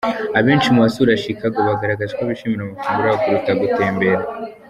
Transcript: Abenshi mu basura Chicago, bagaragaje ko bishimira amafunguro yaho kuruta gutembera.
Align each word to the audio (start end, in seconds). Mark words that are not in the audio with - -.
Abenshi 0.39 0.67
mu 0.73 0.79
basura 0.85 1.21
Chicago, 1.23 1.59
bagaragaje 1.69 2.13
ko 2.17 2.23
bishimira 2.29 2.61
amafunguro 2.63 3.03
yaho 3.07 3.17
kuruta 3.23 3.51
gutembera. 3.61 4.23